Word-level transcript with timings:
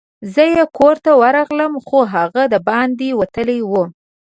زه 0.33 0.43
یې 0.53 0.63
کور 0.77 0.95
ته 1.05 1.11
ورغلم، 1.21 1.73
خو 1.85 1.99
هغه 2.13 2.41
دباندي 2.53 3.09
وتلی 3.19 3.59
وو. 3.69 3.83